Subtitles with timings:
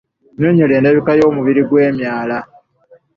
[0.37, 2.37] Nyonnyola endabika y’omubiri ogwe myala.